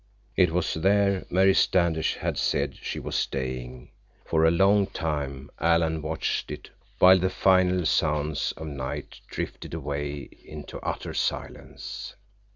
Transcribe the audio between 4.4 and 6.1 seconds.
a long time Alan